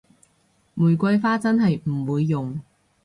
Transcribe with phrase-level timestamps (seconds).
[0.73, 2.59] 玫瑰花真係唔會用